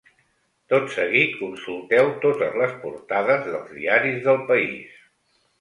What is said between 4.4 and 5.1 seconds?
país.